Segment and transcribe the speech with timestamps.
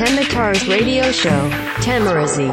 [0.00, 1.28] Temitar's radio show,
[1.82, 2.46] Tamarazi.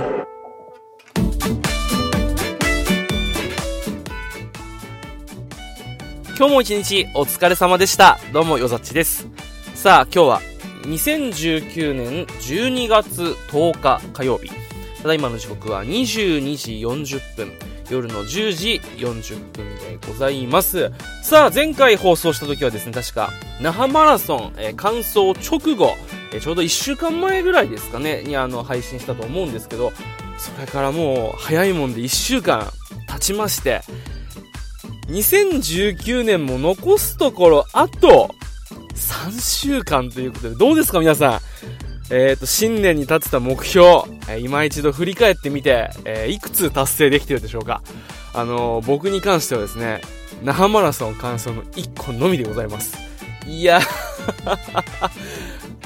[6.38, 8.20] 今日も一日お疲れ様でした。
[8.34, 9.30] どうも、よざっちです。
[9.75, 10.41] さあ、今日は
[10.81, 14.52] 2019年12月10日火曜日。
[15.02, 17.54] ただいまの時刻は22時40分。
[17.90, 20.91] 夜の10時40分でございます。
[21.23, 25.95] さあ、前回放送した時はですね、確か、那覇マラソン、えー完走直後、
[26.38, 29.91] えちょうど1週間前ぐらいですかね、にあの、配信したと思うんですけど、
[30.38, 32.72] それからもう、早いもんで1週間
[33.08, 33.82] 経ちまして、
[35.10, 38.30] 2019年も残すところあと
[38.94, 41.40] 3週間ということでどうですか皆さ
[42.12, 42.13] ん？
[42.13, 43.85] えっ、と新年に立てた目標、
[44.30, 47.82] えー今一度振り返ってみて、えーいくつ達成できてるでしょうか？
[48.34, 50.01] あのー僕に関してはですね
[50.44, 52.98] 那覇マラソン完走の1個のみでございます。
[53.46, 53.79] いや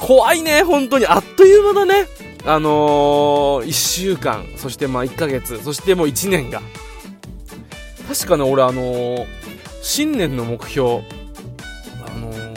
[0.02, 1.06] 怖いね本当に。
[1.06, 2.08] あっという間だね。
[2.44, 6.62] あのー、1週間そしてまあ1ヶ月そしてもう1年が。
[8.08, 9.26] 確かね、俺あのー
[9.84, 10.92] 新年の目標、あ
[12.20, 12.54] のー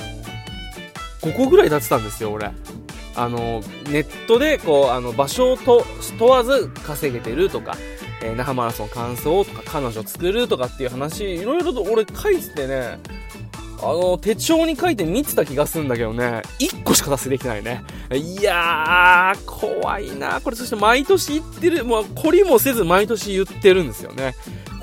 [1.21, 2.51] 5個ぐらい立てたんですよ、俺。
[3.15, 5.85] あのーネットで、こう、あの、場所をと
[6.19, 7.77] 問わず稼げてるとか、
[8.23, 12.99] え那覇マラソン完走とか、彼女作るとかっていう話、いろいろと俺書いててね、
[13.85, 17.85] あの、手帳に書いて見てた気がするんだけどね、1個しか達成できないね。
[18.15, 24.35] いやー、怖いなこれそして毎年言ってる、もう、懲りもせず毎年言ってるんですよね。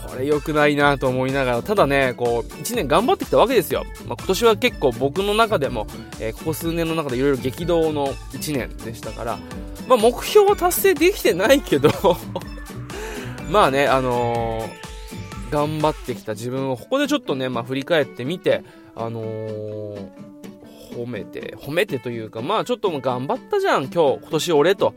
[0.07, 3.85] これ良くないなと思いながら、ただね、こう、1年頑張ってきたわけですよ。
[4.07, 5.87] まあ、今年は結構僕の中でも、
[6.19, 9.39] えーここ数年の中でいろいろ激動の1年でしたから、
[9.87, 11.89] まあ、目標は達成できてないけど、
[13.49, 14.81] まあね、あのー
[15.51, 18.63] 頑張ってきた自分をここでちょっとね、まあ、振り返ってみて、
[18.95, 20.31] あのー
[20.91, 24.93] 褒めて、褒めてというか、まあちょっと頑張ったじゃん、今日、今年俺と。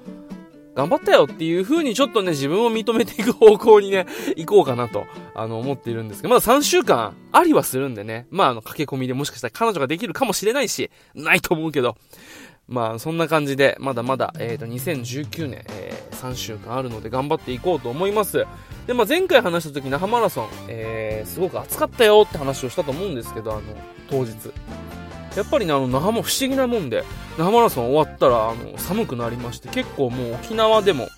[0.75, 4.07] 頑張ったよっていう風にちょっとね、自分を認めていく方向にね、
[4.37, 11.97] 行こうかなと、あの、思っているんですけど、まだ3週間ありはするんでね、まああの、駆け込みでもしかしたら彼女ができるかもしれないし、ないと思うけど、
[12.69, 18.47] まあそんな感じで、まだまだ、えっ、と、2019年、えー3週間あるので頑張っていこうと思います。
[18.87, 23.63] で、まあ前回話した時、那覇マラソン、えー、すごく暑かったよって話をしたと思うんですけど、あの、
[24.09, 24.33] 当日。
[25.37, 27.05] やっぱりね、あの、那覇も不思議なもんで、
[27.37, 31.09] 那覇マラソン終わったら、あの、寒くなりまして、結構もう沖縄でも、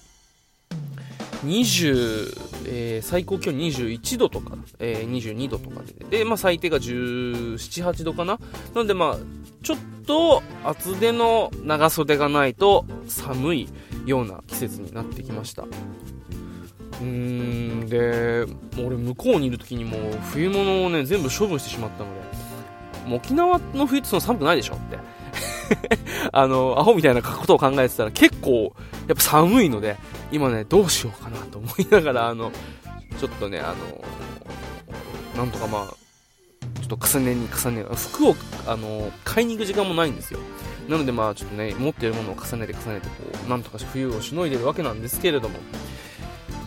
[1.45, 8.39] 20、えー最高気温21度とか、えー22度とかで、で、まあ最低が17、8度かなな
[8.75, 9.17] のでまあ、
[9.63, 13.69] ちょっと厚手の長袖がないと寒い
[14.05, 15.63] ような季節になってきました。
[15.63, 20.01] うーん、で、も俺向こうにいる時にもう
[20.33, 24.99] 冬物をね、全部処分してしまったので、もう沖縄の冬ってそんな寒くないでしょって。
[26.33, 28.75] あの、アホみたいなことを考えてたら結構、
[29.07, 29.97] やっぱ寒いので、
[30.33, 32.53] 今ね、どうしようかなと思いながら、あの、
[33.19, 34.05] ちょっとね、あの、
[35.37, 35.95] なんとかまあ、
[36.81, 40.41] ちょっと重ねに重ね、服を、あの、買いに行く時間もないんですよ。
[40.89, 43.15] なのでまあ、ちょっとね、持っているものを重ねて重ねて、こ
[43.47, 45.59] う、なんとか冬をしのいでるわけなんですけれども、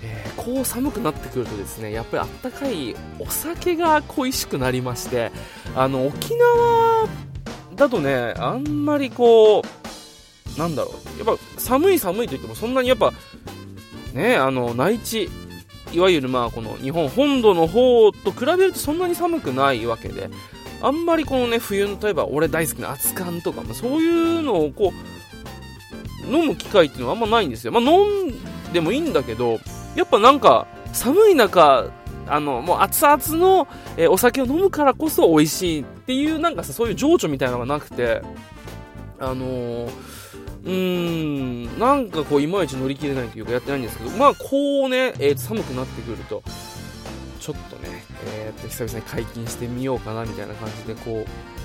[0.03, 5.31] えーこう寒くなってくるとですね、やっぱりあったかいお酒が恋しくなりまして、
[5.75, 7.07] あの、沖縄
[7.79, 13.13] だとね、あんまりこう、なんだろう、やっぱ寒い寒いと言ってもそんなにやっぱ、
[14.13, 15.29] ね、あの、内地、
[15.93, 20.29] いわゆるまあこの日本本土の方と比べるとそんなに寒くないわけで、
[20.81, 24.07] あんまりこのね、冬の例えば俺大好きな熱燗とか、まそうい
[24.39, 24.91] うのをこ
[26.27, 27.71] う、飲む機会っていうのはあんまないんですよ。
[27.71, 29.59] まあ飲んでもいいんだけど、
[29.95, 31.91] やっぱなんか寒い中、
[32.27, 38.23] あの、もう熱々の、えお酒を飲むからこそ美味しいっていうなんかさ、そういう情緒みたいなのがなくて、
[39.19, 46.41] あのー、うーん、なんかこう、いまいち乗り切れないというかやってないんですけど、まあ、こうね、えー寒くなってくると、
[47.39, 51.58] ちょっとね、えーと、久々に解禁してみようかなみたいな感じで、こう、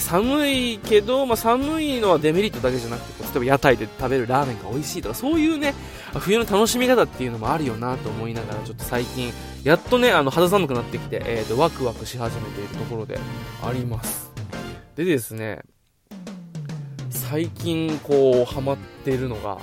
[0.00, 5.74] 寒いけど、まあ、寒いのはデメリットだけじゃなくて、例えば屋台で食べるラーメンが美味しいとか、そういうね、
[6.14, 9.32] 冬の楽しみ方っていうのもあるよなと思いながら、ちょっと最近、
[9.64, 13.18] やっとね、あの、肌寒くなってきて、えーと、ワクワクし始めているところで
[13.62, 14.30] あります。
[14.96, 15.62] でですね、
[17.10, 19.58] 最近こうハマってるのが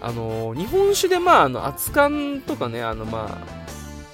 [0.00, 3.61] あの日本酒でまああの熱燗とかねあのまあ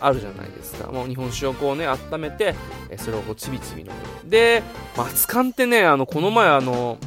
[0.00, 2.55] あるじゃないですかもう日本酒をこうね温めて
[2.91, 3.89] えそれをこうちびちび飲
[4.25, 4.62] むで、
[4.97, 6.99] 熱燗ってねあのこの前あの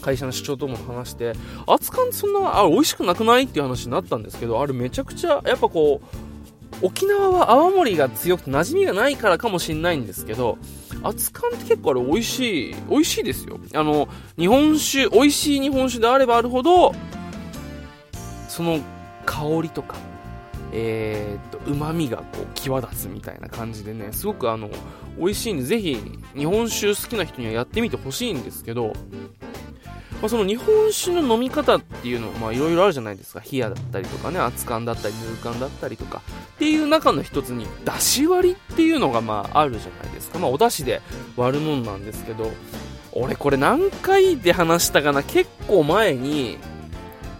[0.00, 1.32] 会社の社長とも話して
[1.66, 10.58] 熱燗ってそんなあ美味しくなくないっていう話になったんですけどあれめちゃくちゃやっぱこう沖縄は泡盛が強くて馴染みがないからかもしれないんですけど
[11.02, 13.58] 熱燗って結構あれ美味しい、美味しいですよ。
[13.74, 16.92] あの、日本酒、美味しい日本酒であればあるほど、
[18.48, 18.80] その
[19.24, 19.96] 香りとか、
[20.72, 24.70] えー、っと、旨味がこう、際立つみたいな感じでね、すごくあの、
[25.18, 25.98] 美味しいんで、ぜひ、
[26.36, 28.92] 日本酒好きな人にはやってみてほしいんですけど、
[30.20, 33.40] まあ、その日本酒の飲み方っていうのまあいろいろあるじゃないですか。
[33.40, 36.22] 冷やだったりとかね、熱燗だったり、ぬる燗だったりとか。
[36.56, 40.40] っていう中の一つに、だし割りっていうのがまああるじゃないですか。
[40.40, 41.02] まあお出汁で
[41.36, 42.50] 割るもんなんですけど、
[43.12, 45.22] 俺これ何回で話したかな？
[45.22, 46.58] 結構前に、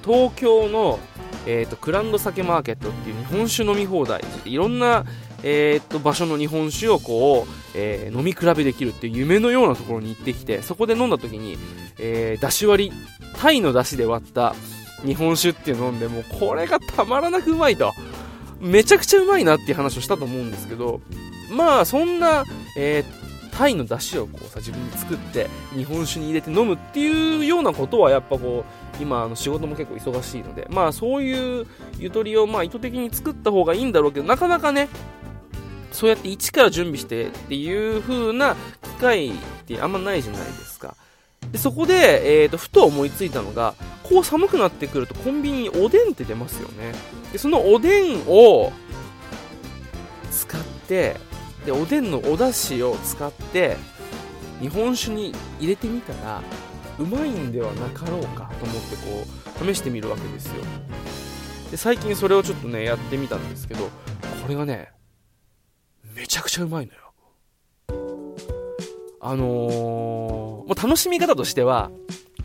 [0.04, 1.00] 東京の、
[1.46, 4.22] えっ、ー、と、クランド酒マーケットっていう日本酒飲み放題。
[4.44, 5.04] いろんな、
[5.42, 11.56] えー、っと、場所の日本酒をこう、えー、飲み比べできるっていう夢のようなところに行ってきて、そこで飲んだ時に、
[11.98, 12.96] えー、だし割り、
[13.36, 14.54] タイのだしで割った
[15.04, 17.92] 日本酒っていうのを飲んで、もうこれがたまらなくうまいと。
[18.60, 21.00] めちゃくちゃうまいなっていう話をしたと思うんですけど、
[21.50, 22.44] まあ、そんな、
[22.76, 31.66] えー、タイの出汁をこうさ、自分で作って、日本酒に入れて飲むっていうようなことは、やっぱこう、今、あの、仕事も結構忙しいので、まあ、そういう
[31.98, 34.88] ゆとりを、まあ、意図的に作った方がいいんだろうけど、なかなかね、
[35.92, 39.32] そうやって一から準備してっていう風な機会っ
[39.66, 40.94] てあんまないじゃないですか。
[41.52, 46.92] でそこで、えーと、ふと思いついたのが、こう寒くなってくるとコンビニにおでんって出ますよね。
[47.32, 48.72] で、そのおでんを
[50.30, 51.16] 使って、
[51.64, 53.76] で、おでんのお出汁を使って、
[54.60, 56.42] 日本酒に入れてみたら、
[56.98, 59.24] うまいんではなかろうかと思ってこ
[59.62, 60.64] う、試してみるわけですよ。
[61.70, 63.90] で、最近それをちょっとね、やってみたんですけど、こ
[64.48, 64.90] れがね、
[66.14, 66.98] めちゃくちゃうまいのよ。
[69.20, 71.90] あのー、楽しみ方としては、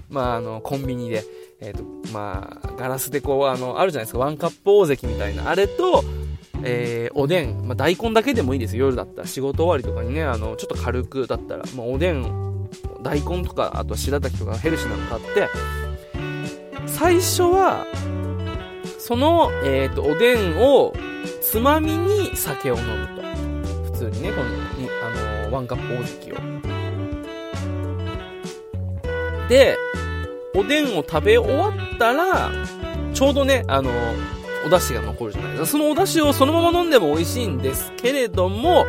[0.10, 1.24] まあ、あの、コンビニで、
[1.60, 6.04] え、ー、と、まあ、ガラスでこう、あの、あるじゃないですか、ワンカップ大関みたいな、あれと、
[6.64, 9.28] えー、おでん、まあ、大根だけでもいいですよ、夜だったら。
[9.28, 12.53] 仕事終わりとかにね、あの、ちょっと軽くだったら、まあ、おでん、
[13.04, 15.50] 大根とか、あと白滝とかヘルシーなの買って、
[16.88, 17.86] 最初は、
[18.98, 20.94] その、えっ、ー、と、おでんを、
[21.42, 23.22] つまみに酒を飲むと
[23.92, 23.92] 普。
[23.92, 24.48] 通にね、この、
[25.04, 26.64] あのワンカップ大関を。
[29.50, 29.78] で、
[30.56, 32.50] おでんを食べ終わったら、
[33.14, 33.92] ちょうどね、あの
[34.66, 35.68] お出汁が残るじゃないですか。
[35.68, 38.86] そのお出汁をそのまま飲んでも美味しいんですけれども、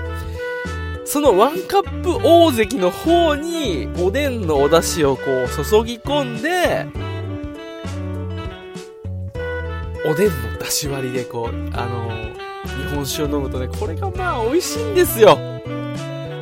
[1.15, 6.89] そのワンカップ大関の方に、おでんのお出汁をこう注ぎ込んで、
[10.05, 12.11] おでんの出汁割りでこう、あの
[12.67, 15.39] 日本酒を飲むとね、これがまあ美味しいんですよ。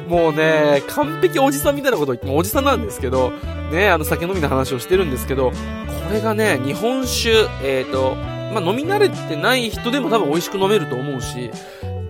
[0.09, 3.31] もうね、完璧おじさんみたいなこと言ってもおじさんなんですけど、
[3.71, 5.57] ね、あの酒飲みの話をしてるんですけど、こ
[6.11, 8.15] れがね、日本酒、えっ、ー、と、
[8.55, 11.51] まあ、飲み慣れてない人でも多分美味しく飲めると思うし、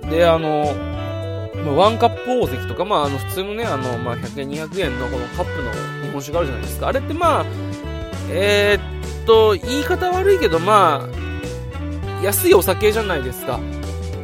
[0.08, 0.76] で、あの、
[1.64, 5.72] まあ、ワンカップ大関とか、まあ、あの、普通のね、あの、まあ、100円、200円のこのカップの
[6.02, 6.88] 日本酒があるじゃないですか。
[6.88, 7.46] あれってまあ、
[8.30, 13.60] えー、っと、言い方悪いけど、まあ、安いお酒じゃないですか。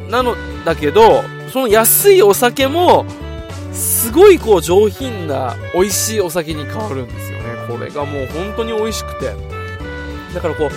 [0.09, 3.05] なのだけど、その安いお酒も、
[3.73, 7.43] すごいこう上品な美味しいお酒に変わるんですよね。
[7.67, 9.33] これがもう本当に美味しくて。
[10.33, 10.69] だからこう、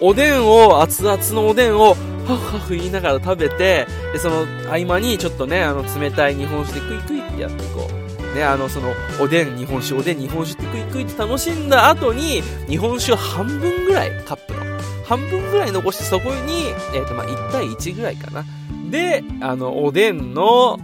[0.00, 1.96] おでんを、熱々のおでんを、
[2.28, 14.60] ハフハフ言いながら食べて、で、その合間にちょっとね、あの冷たい日本酒でクイクイってやってこう、ね、あの、その、おでん日本酒、おでん日本酒ってクイクイって楽しんだ後に、日本酒を半分ぐらい、カップの、
[15.06, 18.44] 半分ぐらい残してそこに、えっ、ー、と、まあ、1対1ぐらいかな。
[18.90, 20.78] で、あの、おでんの、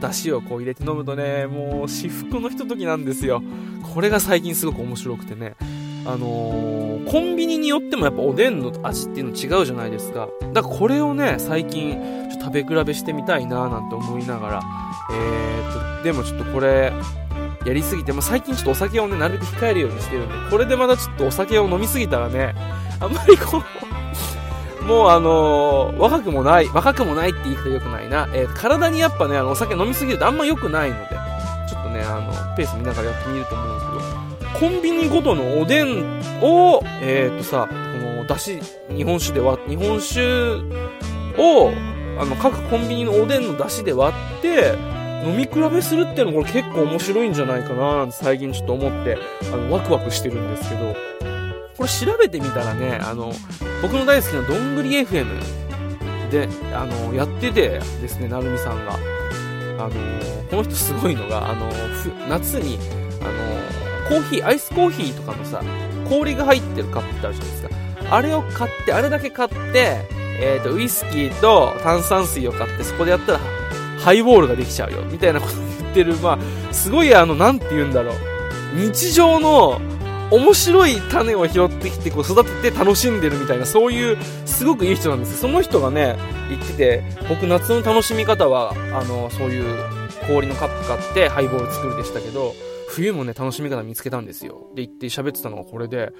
[0.00, 3.40] 出汁をこう入れて飲むとね、もう至福のひとときなんですよ。
[3.94, 5.54] これが最近すごく面白くてね。
[6.12, 10.28] あのー、コンビニによってもやっぱおでんの味っていうの違うじゃないですか。
[10.52, 14.60] だからこれをね、最近ちょっと食べ比べしてみたいななんて思いながら、
[15.12, 16.92] えーと、でもちょっとこれ、
[17.66, 22.54] やりすぎて、まあ、最近ちょっとお酒をね、なるべく控えるようにしてるんで、これでまたちょっとお酒を飲みすぎたらね、
[23.00, 23.62] あんまりこ
[24.82, 28.28] う もうあのー、若くもない、若くもないって言い方良くないな。
[28.32, 31.08] えー、体にやっぱね、あの、お酒飲みすぎるとあんま良くないので、
[31.68, 33.99] ちょっとね、あの、ペース見ながらやってみると思うんですけど、
[34.60, 38.60] コンビニごとのおでんを、えー、とさ、この、だし、
[38.94, 40.20] 日本酒で割日本酒
[41.38, 41.72] を、
[42.20, 44.74] あの、各コンビニのおでんのだしで割って、
[45.24, 49.16] 飲み比べするっていうのこれ結構面白いんじゃないかななんて最近ちょっと思って、
[49.50, 50.94] あの、ワクワクしてるんですけど、
[51.78, 53.32] これ調べてみたらね、あの、
[53.80, 55.40] 僕の大好きなどんぐり FM
[56.30, 58.92] で、あの、やっててですね、なるみさんが。
[59.78, 59.90] あの、
[60.50, 61.66] この人すごいのが、あの、
[62.28, 62.78] 夏に、
[63.22, 63.59] あの、
[64.10, 65.62] コーヒー、アイスコーヒーとかのさ、
[66.08, 68.16] 氷が入ってるカップってあるじゃないですか。
[68.16, 70.04] あれを買って、あれだけ買って、
[70.40, 73.40] えっ、ー、と、ウイスキーと炭酸水を買って、そこでやったら、
[74.00, 78.16] ハイボールができちゃうよ、みたいなこと言ってる、まあ、すごいあの、なんて言うんだろう。
[78.74, 79.80] 日常の
[80.30, 86.16] 面白い種を拾ってきてこう育てて楽しんでるみたいなそういうすごくいい人なんですその人がね
[86.48, 89.76] 言ってて僕夏の楽しみ方はあのそういう
[90.28, 92.54] 氷のカップ買ってハイボール作るでしたけど
[92.90, 96.12] 冬もね楽しみ方見つけたんですよで言って喋ってたのがこれで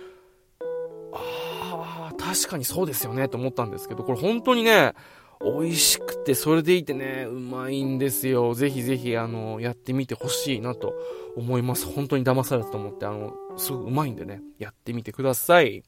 [1.12, 4.94] ああ確かにそうですよねと思ったんですけどこれ本当にね
[5.42, 8.52] 美味しくて、それでいてね、うまいんですよ。
[8.52, 10.92] ぜひぜひ、あの、やってみてほしいなと
[11.34, 11.86] 思います。
[11.86, 15.82] 本当に騙されたと思って、あの、すごくうまいんでね、やってみてください。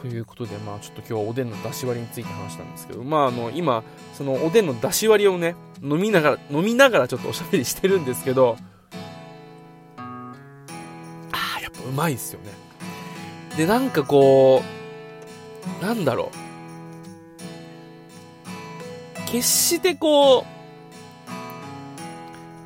[0.00, 3.82] ということで、まあちょっと今日はおでんの出し割りについて話したんですけど、まああの、今、
[4.14, 8.56] そのおでんの出し割りをね、飲みながら、飲みながらちょっとおしゃべりしてるんですけど、
[11.90, 12.52] うまいですよね。
[13.56, 14.62] で、なんかこ
[15.80, 16.50] う、なんだろう。
[19.30, 20.44] 決してこう、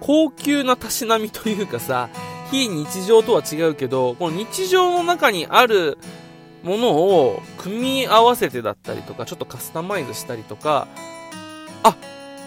[0.01, 2.09] 高級なたしなみというかさ、
[2.51, 5.99] 非日常とは違うけど、この日常の中にある
[6.63, 10.87] ものを組み合わせてだったりとか、ちょっとカスタマイズしたりとか、
[11.83, 11.97] あ、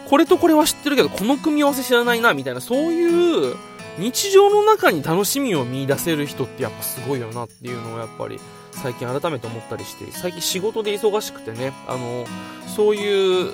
[0.08, 3.56] これとこれは知ってるけど、この組み合わせ知らないな、みたいな、そういう
[4.00, 8.40] 日常の中に楽しみを見出せる人ってやっぱすごいよなっていうのをやっぱり
[8.72, 12.26] 最近改めて思ったりして、最近仕事で忙しくてね、あの、
[12.68, 13.54] そういう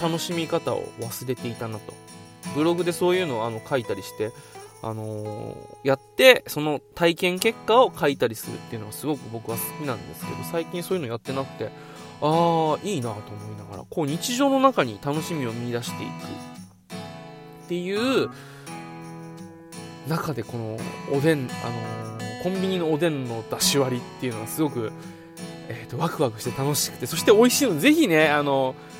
[0.00, 1.92] 楽しみ方を忘れていたなと。
[2.54, 4.32] ブログでそういうのをあの書いたりして、
[4.82, 11.70] あのー、やって、その体験結果を書いたりするっていうのがすごく僕は好きなんですけど、最近そういうのやってなくて、
[12.22, 16.10] ああ、いいなと思いながら、こう日常の中に楽しみを見出していく
[17.66, 18.30] っていう
[20.10, 20.76] 中でこの
[21.16, 24.92] おでん、あのー、コンビニのおでんの出し割りっていうのはすごく、
[25.68, 28.90] えっ、ー、と、ワクワクして楽しくて、そして美味しいのぜひね、あのー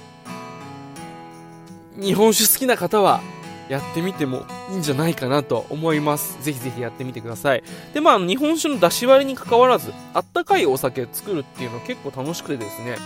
[2.01, 3.21] 日本酒好きな方は
[3.69, 6.43] やってみてもいいんじゃないかなと思います。
[6.43, 7.63] ぜひぜひやってみてください。
[7.93, 12.97] で、まあ、日本酒の出し割りに関わらず、あったかいお酒作るっていうのは結構楽しくてですね、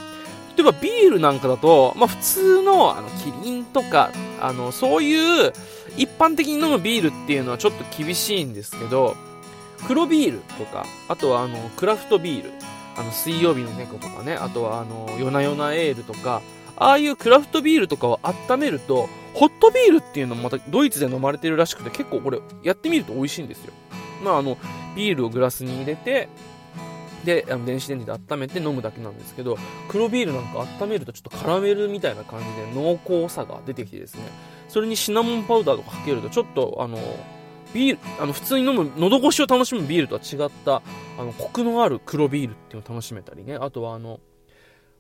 [0.57, 5.53] 例えばビールなんかだと、まあ普通の、あの、キリンとか、あの、そういう
[5.97, 9.17] 一般的に飲むビールっていうのはちょっと厳しいんですけど、
[9.87, 12.53] 黒ビールとか、あとはあの、クラフトビール、
[12.97, 16.43] あの、水曜日の猫とかね、あとはあの、夜な夜なエールとか、
[16.77, 23.73] ああいうクラフトビールとかを温めると、ホットビールっていうのもまたドイツで飲まれてるらしくて、結構これやってみると美味しいんですよ。
[24.23, 24.57] まああの、
[24.97, 26.29] ビールをグラスに入れて、
[27.25, 34.23] で、あの電子レンジで温めて飲むだけなんですけど、黒ビールなんか温めるとちょっとカラメルみたいな感じで濃厚さが出てきてですね、
[34.75, 36.99] それにシナモンパウダーとかかけるとちょっとあの、
[37.73, 40.83] ビール、あの、普通に飲む、喉越しを楽しむビールとは違った、
[41.17, 44.19] あの、コクのある黒ビールっていうのを楽しめたりね、あとはあの、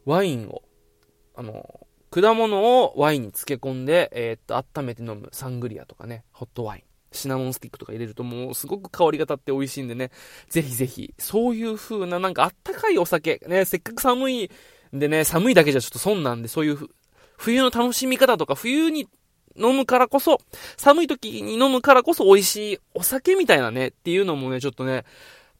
[0.05, 0.63] ワインを
[1.35, 10.11] あの、果物をワインに漬け込んで、えー、っと、温めて飲むサングリアとかね、ホットワイン、シナモンスティックとか入れるともうすごく香りが立って美味しいんでね、
[10.49, 14.51] ぜひぜひ、そういう風ななんかあったかいお酒、ね、せっかく寒い
[14.95, 16.89] んでね、寒いだけじゃちょっと損なんで、そういう
[17.37, 19.09] 冬の楽しみ方とか、冬に
[19.57, 20.41] 飲むからこそ、
[20.77, 25.05] 寒い時に飲むからこそ美味しいお酒みたいなね、っていうのもね、ちょっとね、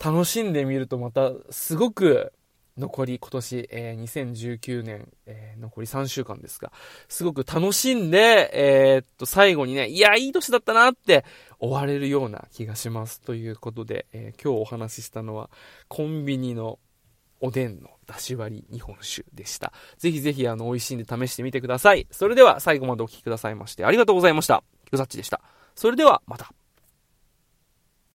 [0.05, 2.33] 楽しんでみるとまた、すごく、
[2.77, 4.03] 残り今年、えー、
[4.59, 6.73] 2019年、えー、残り3週間ですが、
[7.09, 11.25] すごく楽しんで、えー、っと、最後にね、いや、いい年だったなって
[11.61, 13.21] 終われるような気がします。
[13.21, 15.51] ということで、え、今日お話ししたのは、
[15.87, 16.81] コンビニの
[17.45, 19.75] おでんのだし割り日本酒でした。
[19.99, 22.07] ぜひぜひ、あの、美味しいんで試してみてください。
[22.11, 24.65] それでは、最後までお聴きくださいまして、ありがとうございました。
[24.91, 25.43] ぐざっちでした。
[25.75, 26.55] それでは、また。